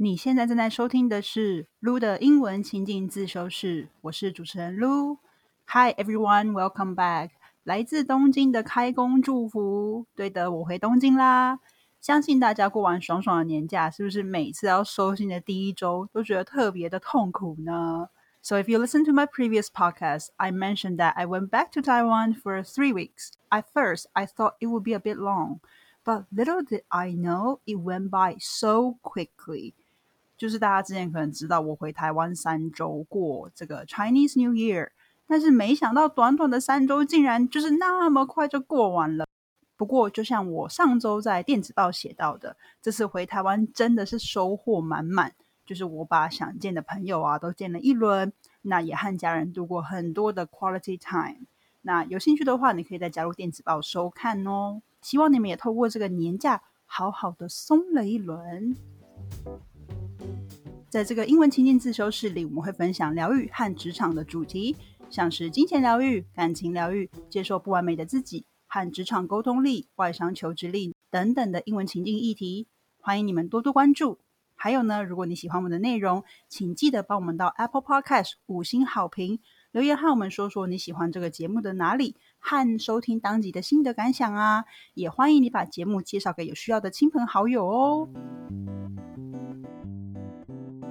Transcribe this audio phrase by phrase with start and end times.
[0.00, 5.18] 你现在正在收听的是 Lu 的英文情境自修室，我是主持人 Lu。
[5.66, 7.30] Hi everyone, welcome back。
[7.64, 11.58] 来自东京的开工祝福，对的，我回东京啦。
[12.00, 18.10] 相信大家过完爽爽的年假，是不是每次要收心的第一周都觉得特别的痛苦呢
[18.40, 22.36] ？So if you listen to my previous podcast, I mentioned that I went back to Taiwan
[22.40, 23.32] for three weeks.
[23.48, 25.58] At first, I thought it would be a bit long,
[26.04, 29.74] but little did I know it went by so quickly.
[30.38, 34.90] 就是大家之前可能知道，我回台湾三周过这个 Chinese New Year，
[35.26, 39.26] 但是没想到短短的三周竟然就是那么快就过完了。
[39.76, 45.34] 不过，就像我上周在电子报写到的，这次回台湾真的是收获满满。
[45.66, 48.32] 就是我把想见的朋友啊都见了一轮，
[48.62, 51.46] 那也和家人度过很多的 quality time。
[51.82, 54.80] 那有兴趣的话，你可以再加入电子报收看哦。
[55.02, 58.74] 希望你们也透过这个年假，好好的松了一轮。
[60.90, 64.74] 在这个英文情境自修室里，我们会分享疗愈和职场的主题，
[65.10, 72.68] 像是金钱疗愈、感情疗愈、接受不完美的自己和职场沟通力、外商求职力等等的英文情境议题。
[73.00, 74.18] 欢迎你们多多关注。
[74.54, 79.40] 还有呢，如果你喜欢我们的内容，请记得帮我们到 Apple Podcast 五星好评，
[79.70, 84.64] 留言和我们说说你喜欢这个节目的哪里和收听当集的心得感想啊！
[84.94, 88.08] 也欢迎你把节目介绍给有需要的亲朋好友哦。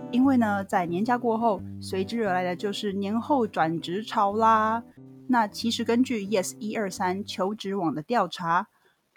[0.09, 4.83] 因为呢，在年假过后，随之而来的就是年后转职潮啦。
[5.27, 8.69] 那其实根据 Yes 一二三求职网的调查，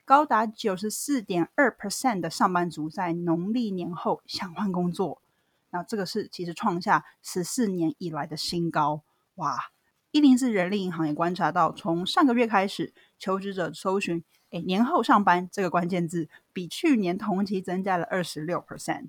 [0.05, 5.23] 高达九十四点二 percent 的上班族在农历年后想换工作。
[5.71, 9.03] 那这个是其实创下十四年以来的新高
[9.37, 9.71] 哇！
[10.11, 19.07] 一零四人力银行也观察到，从上个月开始，求职者搜寻“哎年后上班”这个关键字，比去年同期增加了二十六 percent。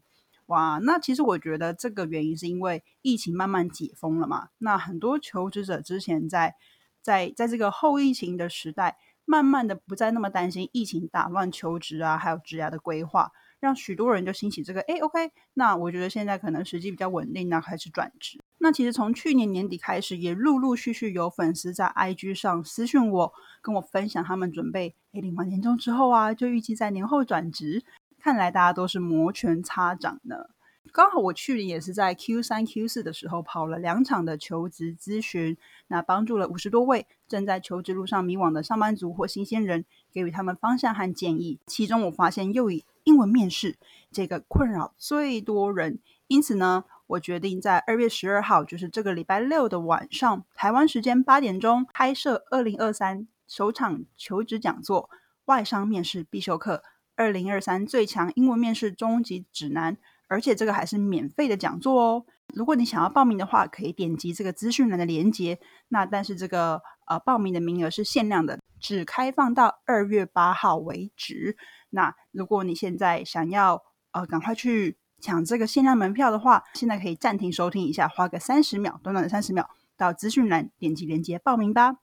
[0.51, 4.49] 哇，那其实我觉得这个原因是因为疫情慢慢解封了嘛。
[4.57, 6.55] 那很多求职者之前在
[7.01, 18.37] 在在这个后疫情的时代，慢慢的不再那么担心疫情打乱求职啊，还有职涯的规划，让许多人就兴起这个哎，OK，那我觉得现在可能时机比较稳定，那开始转职。
[18.57, 27.85] 那其实从去年年底开始，也陆陆续续有粉丝在 IG 上私讯我，跟我分享他们准备哎领完年终之后啊，就预计在年后转职。
[28.23, 30.45] 看来大家都是摩拳擦掌呢。
[30.91, 41.59] 刚好我去年也是在 Q 三、Q 四的时候跑了两场的求职咨询，那帮助了五十多位正在求职路上迷惘的上班族或新鲜人，给予他们方向和建议。
[41.65, 43.77] 其中我发现又以英文面试
[44.11, 55.09] 这个困扰最多人，因此呢，我决定在二月十二号，就是这个礼拜六的晚上，台湾时间八点钟开设二零二三首场求职讲座——
[55.45, 56.83] 外商面试必修课。
[57.15, 62.25] 二零二三最强英文面试终极指南，而且这个还是免费的讲座哦。
[62.53, 65.59] 如果你想要报名的话，可以点击这个资讯栏的链接。
[65.89, 71.55] 那但是这个呃报名的名额是限量的，只开放到二月八号为止。
[71.91, 81.97] 那如果你现在想要呃赶快去抢这个限量门票的话，现在可以暂停收听一下，花个三十秒，短短的三十秒，到资讯栏点击链接报名吧。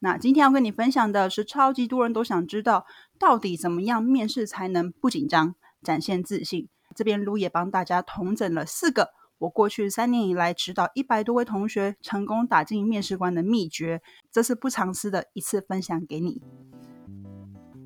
[0.00, 2.84] 那今天要跟你分享的是，超级多人都想知道，
[3.18, 6.68] 到底怎么样面试才能不紧张、展现自信？
[6.94, 14.00] 这边卢也帮大家统整了四个，我过去三年以来指导一百多位同学成功打进面试官的秘诀，
[14.32, 16.40] 这是不藏私的一次分享给你。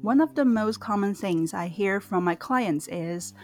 [0.02, 3.34] One of the most common things I hear from my clients is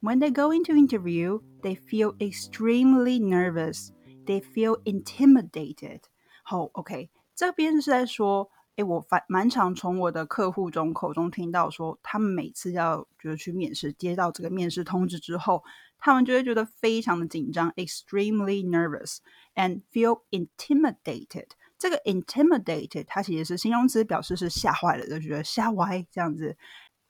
[0.00, 3.88] when they go into interview, they feel extremely nervous,
[4.24, 6.02] they feel intimidated.
[6.42, 7.10] 好，OK。
[7.34, 15.63] 这边是在说，哎，我反蛮常从我的客户中口中听到说，他们每次要就是去面试，接到这个面试通知之后，
[15.99, 19.17] 他们就会觉得非常的紧张，extremely nervous
[19.55, 21.47] and feel intimidated。
[21.77, 26.55] 这个 intimidated 它其实是形容词，表示是吓坏了，就觉得吓歪这样子。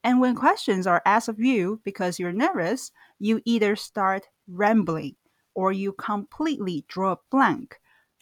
[0.01, 2.87] And when questions are asked of you because you're nervous,
[3.19, 5.15] you either start rambling
[5.53, 7.73] or you completely draw a blank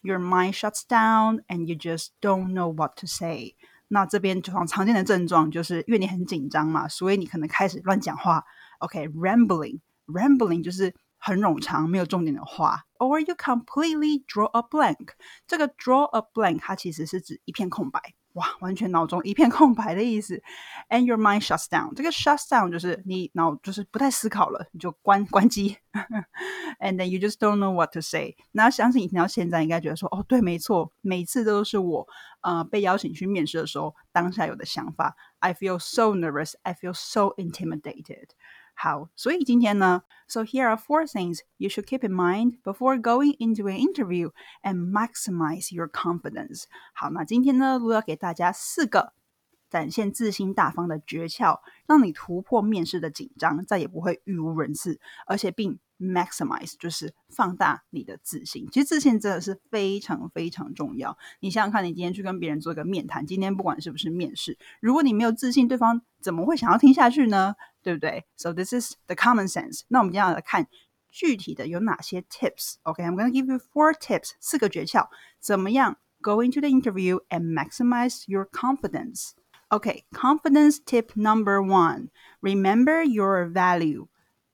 [0.03, 3.55] your mind shuts down and you just don't know what to say。
[3.89, 8.45] 那这边常常见的症状就是因为你很紧张嘛，所以你可能开始乱讲话。
[8.79, 12.85] OK，rambling，rambling、okay, 就是很冗长、没有重点的话。
[12.99, 15.09] Or you completely draw a blank。
[15.47, 18.13] 这个 draw a blank 它其实是指一片空白。
[18.34, 20.42] 哇，完全脑中一片空白的意思。
[20.88, 21.94] And your mind shuts down。
[21.94, 25.78] 这个 shuts down 就是你脑就是不太思考了，你就关关机。
[26.80, 28.36] And then you just don't know what to say。
[28.52, 32.06] 那相信你听到现在应该觉得说，哦，对，没错，每次都是我
[32.42, 35.16] 呃被邀请去面试的时候当下有的想法。
[35.38, 36.54] I feel so nervous.
[36.62, 38.30] I feel so intimidated.
[38.74, 44.32] 好，所以今天呢，So here are four things you should keep in mind before going into an interview
[44.62, 46.64] and maximize your confidence。
[46.92, 49.14] 好，那今天呢，我要给大家四个
[49.70, 58.68] 展现自信大方的诀窍，让你突破面试的紧张，再也不会语无伦次，而且并 maximize 就是放大你的自信。
[58.70, 61.16] 其实自信真的是非常非常重要。
[61.40, 67.54] 你想想看，你今天去跟别人做一个面谈，今天不管是不是面试，如果你没有自信，对方怎么会想要听下去呢？
[67.83, 68.25] 对不对？
[68.35, 69.81] So this is the common sense。
[69.87, 70.67] 那我们接下来看
[71.09, 75.07] 具体的有哪些 tips。OK，I'm、okay, gonna give you four tips，四个诀窍，
[75.39, 82.09] 怎么样 go into the interview and maximize your confidence。Okay, confidence tip number one:
[82.41, 84.07] remember your value.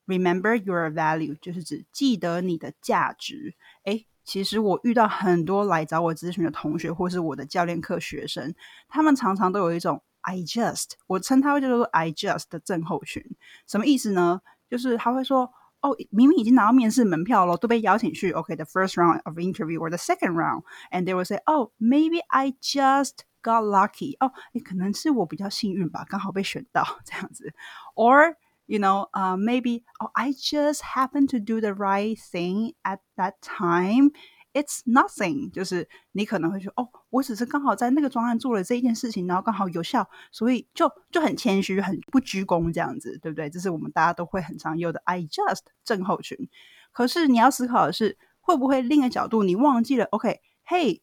[0.07, 3.55] Remember your value 就是指记得你的价值。
[3.85, 8.53] 诶，其实我遇到很多来找我咨询的同学，或是我的教练课学生，
[8.87, 13.23] 他们常常都有一种 I just，我称它叫做 I just 的症候群。
[13.67, 14.41] 什么意思呢？
[14.69, 15.51] 就是他会说，
[15.81, 23.19] 哦，明明已经拿到面试门票了，都被邀请去，OK，the first round of interview or the second round，and they will say, oh, maybe I just
[23.43, 24.17] got lucky.
[24.17, 27.53] 哦，诶，可能是我比较幸运吧，刚好被选到这样子，
[27.93, 28.35] or
[28.65, 33.35] you know, uh, maybe oh, I just happen to do the right thing at that
[33.41, 34.11] time.
[34.53, 43.50] It's nothing，就是你可能会说，哦， 我只是刚好在那个专案做了这一件事情，然后刚好有效，所以就就很谦虚，很不鞠躬这样子，对不对？
[43.50, 46.48] 这是我们大家都会很常用的 I just 症候群。
[46.92, 51.02] 可是你要思考的是，会不会另一个角度你忘记了？OK，Hey。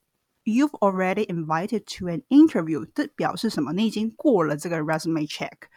[0.50, 3.74] You've already invited to an interview，这表示什么？
[3.74, 5.68] 你已经过了这个 resume check。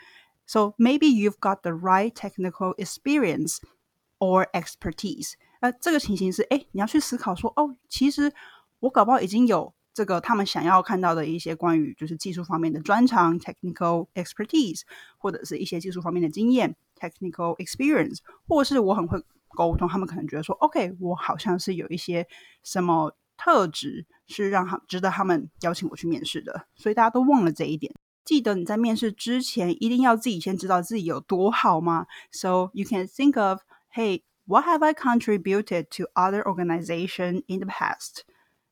[0.47, 3.57] So maybe you've got the right technical experience
[4.21, 5.33] or expertise。
[5.59, 8.33] 呃，这个情形是，哎，你要去思考说，哦，其实
[8.79, 14.83] 我搞不好已经有这个他们想要看到的一些关于就是技术方面的专长 （technical expertise），
[15.19, 22.27] 或者是一些技术方面的经验 （technical experience），或是我很会沟通，他们可能觉得说，OK，我好像是有一些
[22.63, 27.93] 什么特质是让他值得他们邀请我去面试的，所以大家都忘了这一点。
[28.25, 33.63] 记得你在面试之前一定要自己先知道自己有多好吗？So you can think of,
[33.93, 38.21] hey, what have I contributed to other organization in the past?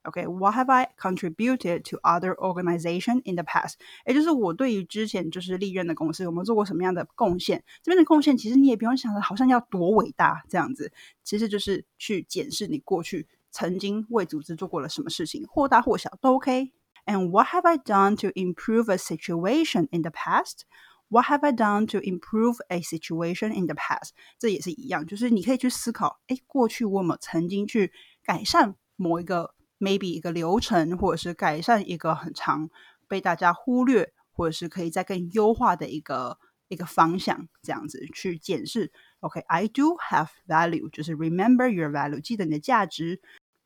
[0.05, 3.75] Okay, what have I contributed to other organization in the past？
[4.05, 7.63] 也就是我对于之前就是历任的公司有没有做过什么样的贡献？
[7.81, 10.91] 这边的贡献其实你也不用想的好像要多伟大这样子，
[11.23, 20.63] 其实就是去检视你过去曾经为组织做过了什么事情，或大或小都 OK。And what have I done to improve a situation in the past?
[21.07, 24.09] What have I done to improve a situation in the past？
[24.37, 27.93] 这也是一样，就是你可以去思考，哎，过去我有没有曾经去
[28.23, 32.69] 改善某一个 maybe 一个流程，或者是改善一个很长
[33.07, 36.37] 被大家忽略，或者是可以再更优化的一个
[36.67, 38.91] 一个方向，这样子去检视。
[39.19, 43.21] OK，I、okay, do have value，就是 remember your value，记得你的价值。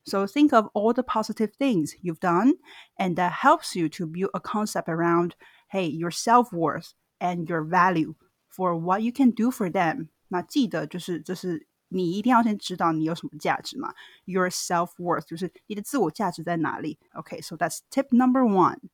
[0.06, 2.58] So think of all the positive things you've done,
[2.98, 5.32] and that helps you to build a concept around,
[5.70, 8.16] hey, your self worth and your value
[8.50, 10.08] for what you can do for them.
[10.30, 13.94] 那记得就是这是 你一定要先知道你有什么价值嘛，
[14.26, 17.00] your self worth 就是你的自我价值在哪里。
[17.14, 18.90] Okay, so that's tip number one.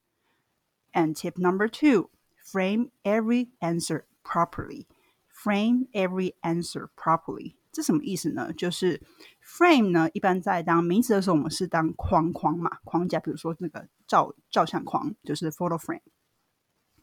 [0.92, 2.12] And tip number two,
[2.46, 4.86] frame every answer properly.
[5.28, 7.56] Frame every answer properly.
[7.72, 8.54] 这什么意思呢？
[8.54, 9.02] 就是
[9.44, 16.02] frame 呢，一般在当名词的时候，我们是当框框嘛，框架，比如说那个照照相框，就是 photo frame。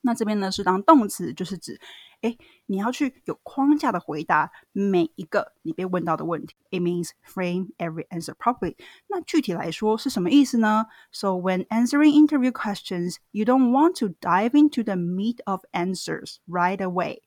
[0.04, 1.78] 那这边呢是当动词，就是指，
[2.22, 2.36] 哎，
[2.66, 6.56] 你要去有框架的回答每一个你被问到的问题。
[6.70, 8.76] It means frame every answer properly。
[9.08, 10.86] 那具体来说是什么意思呢？
[11.12, 16.78] So when answering interview questions, you don't want to dive into the meat of answers right
[16.78, 17.18] away.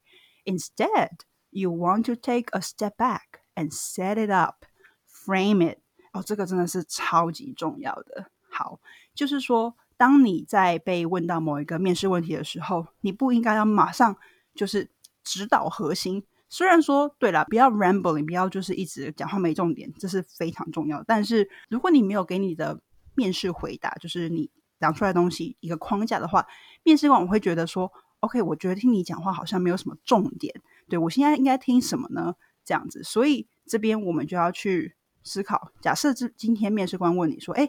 [0.45, 1.19] Instead,
[1.51, 4.65] you want to take a step back and set it up,
[5.07, 5.77] frame it。
[6.11, 8.31] 哦，这个真的是超级重要的。
[8.49, 8.79] 好，
[9.15, 14.16] 就是说， 当你在被问到某一个面试问题的时候，你不应该要马上
[14.54, 14.88] 就是
[15.22, 16.24] 指导核心。
[16.48, 21.02] 虽然说，对了，不要 rambling，不要就是一直讲话没重点，这是非常重要。
[21.02, 22.80] 但是，如果你没有给你的
[23.14, 24.48] 面试回答，就是你
[24.80, 26.46] 讲出来的东西一个框架的话，
[26.84, 30.54] 面试官我会觉得说，OK，我觉得听你讲话好像没有什么重点。
[30.88, 32.34] 对我现在应该听什么呢？
[32.64, 35.72] 这样子，所以这边我们就要去思考。
[35.82, 37.68] 假设这今天面试官问你说：“哎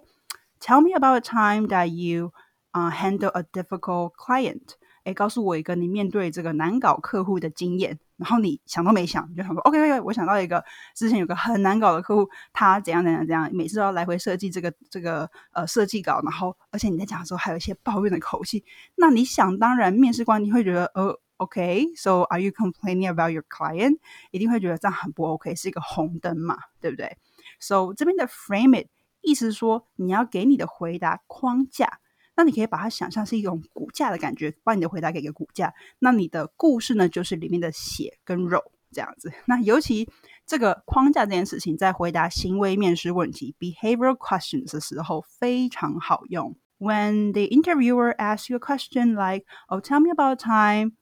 [0.59, 2.31] ，Tell me about a time that you
[2.71, 4.75] 啊 handle a difficult client。”
[5.05, 7.99] 哎，告诉我一个你面对这个难搞客户的经验。
[8.17, 10.63] 然后你想都没想，你就想说：“OK，OK，我想到一个
[10.93, 18.65] 之前有个很难搞的客户，他怎样怎样怎样，每次都要来回设计这个这个呃设计稿，然后而且你在讲的时候还有一些抱怨的口气。
[18.95, 23.97] 那你想当然，面试官你会觉得呃。” OK, so are you complaining about your client？
[24.31, 27.15] 一定会觉得这样很不 OK，是一个红灯嘛，对不对
[27.61, 28.87] ？So 这边的 frame it
[29.28, 32.00] 意思是说你要给你的回答框架，
[32.36, 35.72] 那你可以把它想象是一种骨架的感觉，把你的回答给个骨架。
[35.98, 39.32] 那你的故事呢，就是里面的血跟肉这样子。
[39.46, 40.08] 那尤其
[40.46, 46.56] 这个框架这件事情，在回答行为面试问题 （behavioral questions） 的时候非常好用。
[46.78, 50.96] When the interviewer asks you a question like, "Oh, tell me about a time,"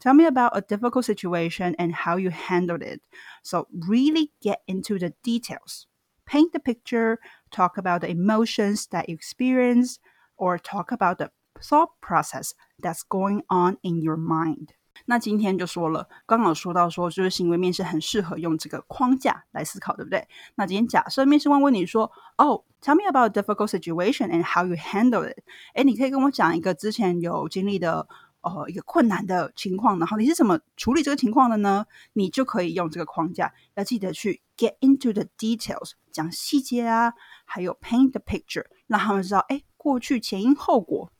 [0.00, 3.00] Tell me about a difficult situation and how you handled it.
[3.42, 5.84] So, really get into the details.
[6.28, 7.18] Paint the picture,
[7.50, 9.96] talk about the emotions that you experience,
[10.36, 11.30] or talk about the
[11.60, 14.70] thought process that's going on in your mind.
[15.06, 20.26] 那今天就说了，刚好说到说，就是行为面试很适合用这个框架来思考，对不对？
[20.54, 25.38] 那今天假设面试官问你说，哦，Tell me about a difficult situation and how you handle it。
[25.74, 28.06] 哎，你可以跟我讲一个之前有经历的
[28.41, 31.85] 呃一个困难的情况，然后你是怎么处理这个情况的呢？
[32.13, 41.11] 你就可以用这个框架，要记得去 get into the details，讲细节啊，还有 paint the picture，让他们知道，哎，过去前因后果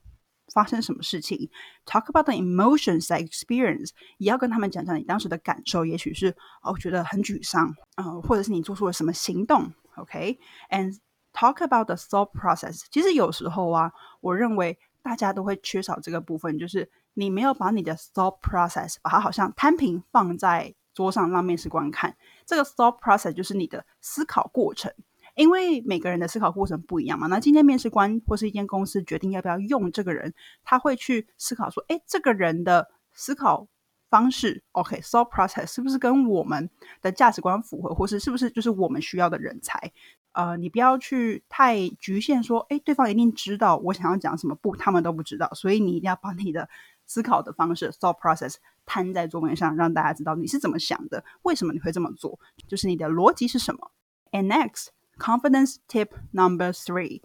[0.54, 1.50] 发生什么事情。
[1.86, 9.74] Talk about the emotions that experience，也要跟他们讲讲你当时的感受，也许是哦觉得很沮丧，呃，或者是你做出了什么行动。
[9.96, 10.98] OK，and
[11.34, 12.86] talk about the thought process。
[12.90, 16.90] 其实有时候啊，我认为大家都会缺少这个部分，就是。
[17.20, 24.94] 你没有把你的 thought process 把它好像摊平放在桌上让面试官看，这个 thought process 就是你的思考过程。
[25.36, 30.34] 因为每个人的思考过程不一样嘛，那今天面试官或是一间公司决定要不要用这个人，
[30.64, 33.68] 他会去思考说，哎，这个人的思考
[34.10, 36.70] 方式，OK，thought process 是不是跟我们
[37.02, 39.94] 的价值观符合，或是是不是就是我们需要的人才？
[40.34, 46.68] 呃，你不要去太局限说，哎，对方一定知道我想要讲什么，不，他们都不知道，所以你一定要把你的。
[47.09, 53.93] 思考的方式 （thought process） 摊在桌面上，让大家知道你是怎么想的，为什么你会这么做，就是你的逻辑是什么。
[54.33, 54.89] And next,
[55.19, 57.23] confidence tip number three: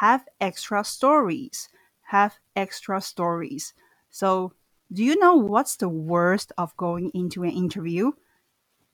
[0.00, 1.66] have extra stories.
[2.10, 3.70] Have extra stories.
[4.10, 4.52] So,
[4.92, 8.12] do you know what's the worst of going into an interview?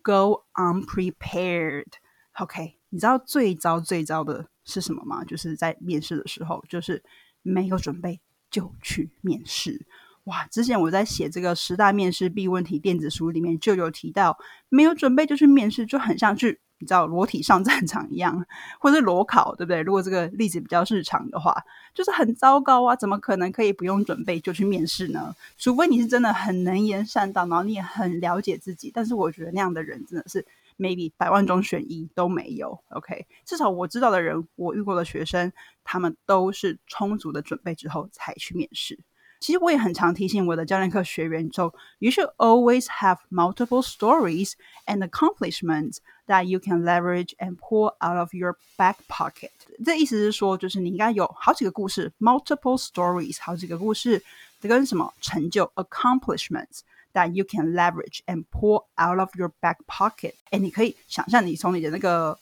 [0.04, 1.94] Go unprepared.
[2.34, 5.25] OK，你知道最糟最糟的是什么吗？
[5.25, 7.02] 就是在面试的时候，就是
[7.42, 8.20] 没有准备
[8.52, 9.84] 就去面试。
[10.25, 10.45] 哇！
[10.47, 14.37] 之前我在写这个十大面试必问题电子书里面就有提到，
[14.69, 18.45] 没有准备就去面试，就很像去你知道裸体上战场一样，
[18.79, 19.81] 或者是裸考，对不对？
[19.81, 21.53] 如果这个例子比较日常的话，
[21.93, 22.95] 就是很糟糕啊！
[22.95, 25.35] 怎么可能可以不用准备就去面试呢？
[25.57, 28.91] 除非你是真的很能言善道，然后你也很了解自己。
[28.93, 30.45] 但是我觉得那样的人真的是
[30.77, 32.81] maybe 百万中选一都没有。
[32.91, 35.51] OK，至少我知道的人，我遇过的学生，
[35.83, 38.97] 他们都是充足的准备之后才去面试。
[39.42, 44.54] 其实我也很常提醒我的教练课学员，so you should always have multiple stories
[44.87, 49.50] and accomplishments that you can leverage and pull out of your back pocket。
[49.84, 54.20] 这意思是说，就是你应该有好几个故事，multiple stories，好几个故事，
[54.60, 56.80] 这跟什么成就 accomplishments
[57.12, 60.34] that you can leverage and pull out of your back pocket。
[60.50, 62.37] 哎，你可以想象你从你的那个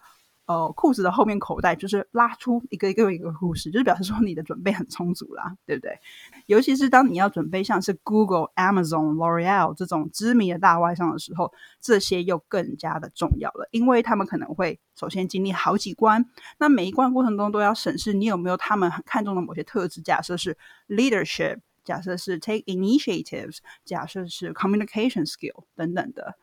[0.51, 5.97] 呃，裤子的后面口袋就是拉出一个一个一个故事，就是表示说你的准备很充足啦，对不对？
[6.45, 16.25] 尤其是当你要准备像是 Google、Amazon、L'Oreal 这种知名的大外商的时候，这些又更加的重要了，因为他们可能会首先经历好几关，
[16.57, 20.57] 那每一关过程中都要审视你有没有他们很看重的某些特质，假设是
[20.89, 26.35] leadership，假设是 take initiatives，假设是 communication skill 等等的。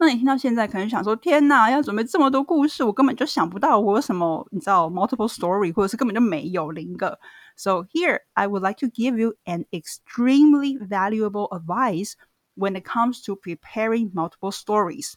[0.00, 7.18] 那你听到现在可能想说：“天哪，要准备这么多故事，我根本就想不到我有什么，你知道，multiple story，或者是根本就没有零个。”
[7.56, 12.12] So here, I would like to give you an extremely valuable advice
[12.54, 15.14] when it comes to preparing multiple stories.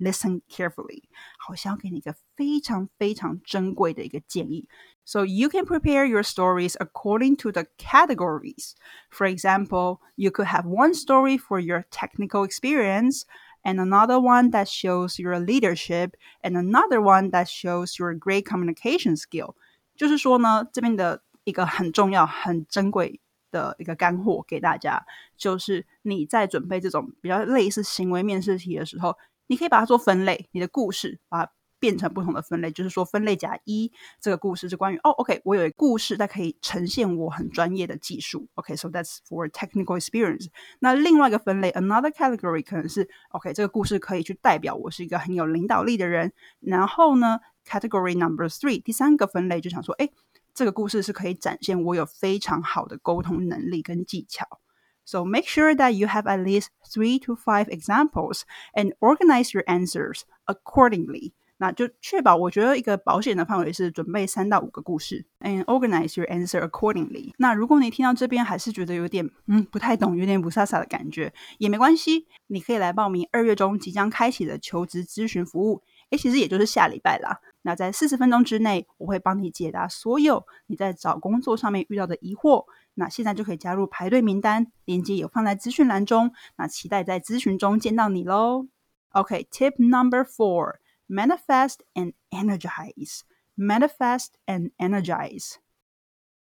[0.00, 1.04] Listen carefully，
[1.38, 4.66] 好像要给你一个非常非常珍贵的一个建议。
[5.04, 8.72] So you can prepare your stories according to the categories.
[9.10, 13.24] For example, you could have one story for your technical experience
[13.62, 19.16] and another one that shows your leadership, and another one that shows your great communication
[19.16, 19.54] skill。
[19.96, 25.04] 就是说呢，这边的一个很重要、很珍贵的一个干货给大家，
[25.36, 29.16] 就是你在准备这种比较类似行为面试题的时候，
[29.46, 31.50] 你可以把它做分类，你的故事把。
[31.78, 40.46] 变成不同的分类，就是说分类甲一这个故事是关于哦，OK，我有一个故事，它可以呈现我很专业的技术，OK，so that's for technical experience。
[40.78, 46.32] 那另外一个分类，another category 可能是 OK，这个故事可以去代表我是一个很有领导力的人。
[46.60, 50.08] 然后呢，category number three，第三个分类就想说，哎，
[50.54, 54.60] 这个故事是可以展现我有非常好的沟通能力跟技巧。
[55.04, 59.62] So make sure that you have at least three to five examples and organize your
[59.66, 61.32] answers accordingly.
[61.61, 67.33] 那就确保，我觉得一个保险的范围是准备三到五个故事，and organize your answer accordingly。
[67.37, 75.83] 那如果你听到这边还是觉得有点嗯不太懂，有点不飒飒的感觉，也没关系，你可以来报名二月中即将开启的求职咨询服务。
[76.11, 77.39] 诶，其实也就是下礼拜啦。
[77.63, 82.65] 那在四十分钟之内，我会帮你解答所有你在找工作上面遇到的疑惑。
[82.93, 86.31] 那现在就可以加入排队名单，链接有放在资讯栏中。
[86.57, 88.67] 那期待在咨询中见到你喽。
[89.11, 90.75] OK，tip number four。
[91.09, 93.21] Manifest and energize.
[93.57, 95.55] Manifest and energize.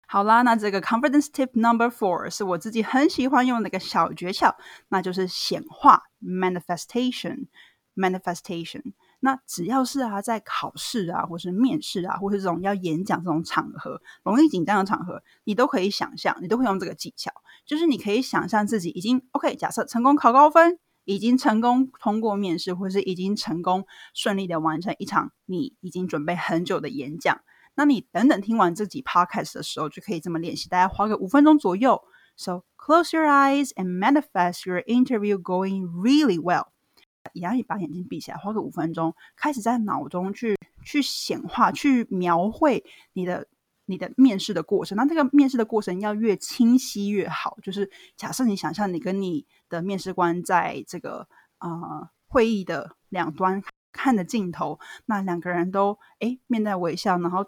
[0.09, 4.55] 好啦，那这个 confidence tip number four 是我自己很喜欢用的一个小诀窍，
[4.89, 7.47] 那就是显化 manifestation
[7.95, 8.95] manifestation。
[9.21, 17.33] 那只要是啊，在考试啊，或是面试啊，或是这种要演讲这种场合，容易紧张的场合，你都可以想象，你都会用这个技巧，
[17.65, 20.79] 就是你可以想象自己已经 OK，假设成功考高分。
[21.07, 27.41] 已经成功通过面试，或是已经成功顺利的完成一场你已经准备很久的演讲，
[27.75, 32.03] 那你等等听完这集 podcast 的时候，就可以这么练习，大概花个五分钟左右。
[32.37, 36.67] So close your eyes and manifest your interview going really well。
[37.33, 42.85] 然后你把眼睛闭起来，花个五分钟，开始在脑中去去显化、去描绘
[43.15, 43.49] 你的。
[43.87, 47.57] 你的面试的过程，那这个面试的过程要越清晰越好。
[47.63, 51.27] 就是假设你想象你跟你的面试官在这个
[51.59, 53.63] 呃会议的两端
[53.93, 57.47] 看的镜头，那两个人都诶面带微笑，然后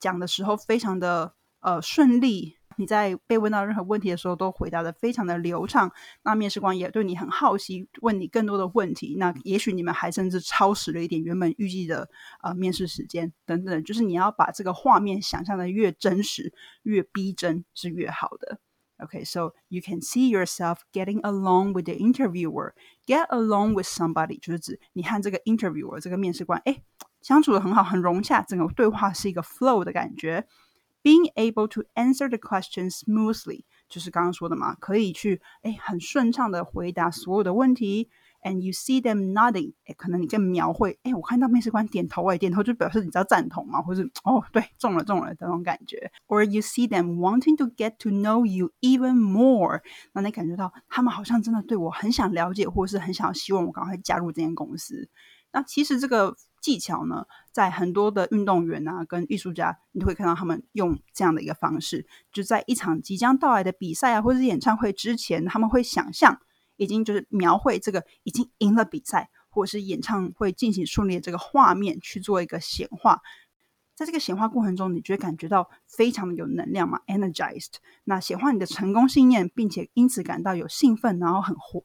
[0.00, 2.56] 讲的时候非常的呃顺利。
[2.76, 5.90] 你在被问到任何问题的时候，都回答的非常的流畅。
[6.22, 9.16] 那面试官也对你很好奇，问你更多的问题。
[9.18, 12.08] 那也许你们还甚至超时了一点原本预计的
[12.42, 13.84] 呃面试时间等等。
[13.84, 16.52] 就是你要把这个画面想象的越真实、
[16.82, 18.58] 越逼真是越好的。
[18.98, 22.72] OK，so you can see yourself getting along with the interviewer.
[23.04, 26.82] Get along with somebody 就是指你和这个 interviewer 这个面试官，哎，
[27.20, 30.46] 相处的很好，很融洽，整个对话是一个 flow 的感觉。
[31.02, 38.08] Being able to answer the question smoothly，就是刚刚说的嘛，可以去哎很顺畅的回答所有的问题。
[38.44, 46.10] And you see them nodding，哎，可能你更描绘，哎，我看到面试官点头，哎，点头就表示你知道赞同嘛，或是哦，对，中了中了这种感觉。
[46.26, 55.08] Or you see them wanting to get to know you even more，那你感觉到他们好像真的对我很想了解，或是很想希望我赶快加入这间公司。
[55.52, 66.40] 那其实这个技巧呢，在很多的运动员啊，跟艺术家，你都会看到他们用这样的一个方式，就在一场即将到来的比赛啊，或者是演唱会之前，他们会想象
[66.76, 73.20] 已经就是描绘这个已经赢了比赛，或者是演唱会进行顺利的这个画面去做一个显化。
[73.94, 77.74] 在这个显化过程中，你就会感觉到非常的有能量嘛，energized。
[78.04, 81.84] 那显化你的成功信念，并且因此感到有兴奋，然后很活。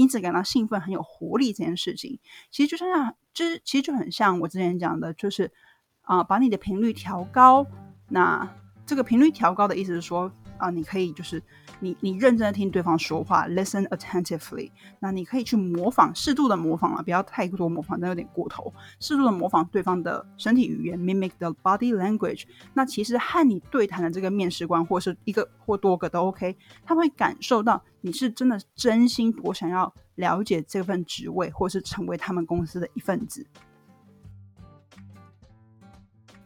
[0.00, 2.18] 因此感到兴奋、很有活力这件事情，
[2.50, 5.52] 其实就像，这其实就很像我之前讲的，就是
[6.00, 7.66] 啊，把你的频率调高。
[8.08, 8.48] 那
[8.86, 10.32] 这个频率调高的意思是说。
[10.60, 11.42] 啊，你可以就是
[11.80, 14.70] 你你认真的听对方说话，listen attentively。
[15.00, 18.72] 那你可以去模仿，适度的模仿啊，不要太多模仿，那有点过头。
[19.00, 22.44] 适度的模仿对方的身体语言，mimic the body language。
[22.74, 33.46] 那其实和你对谈的这个面试官，或是一个或多个都 OK，他会感受到你是真的真心我想要了解这份职位，或是成为他们公司的一份子。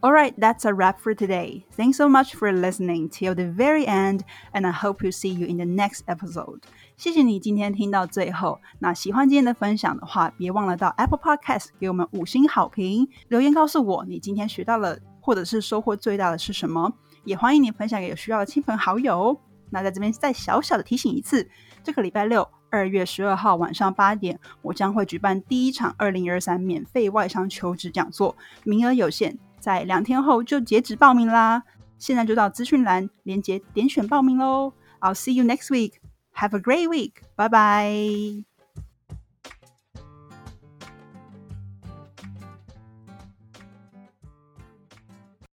[0.05, 1.65] Alright, that's a wrap for today.
[1.75, 5.47] Thanks so much for listening till the very end, and I hope to see you
[5.47, 6.59] in the next episode.
[6.95, 8.61] 谢谢你今天听到最后。
[8.77, 16.93] 那喜欢今天的分享的话，别忘了到 Apple Podcast 给我们五星好评，留言告诉我你今天学到了或者是收获最大的是什么。
[17.23, 19.35] 也欢迎你分享给有需要的亲朋好友。
[19.71, 21.49] 那在这边再小小的提醒一次，
[21.83, 29.39] 这个礼拜六二月十二号晚上八点，我将会举办第一场二零二三免费外商求职讲座，名额有限。
[29.65, 31.63] 在两天后就截止报名啦！
[31.97, 35.93] 现在就到资讯栏连接点选报名喽！I'll see you next week.
[36.35, 37.13] Have a great week.
[37.35, 38.54] Bye bye.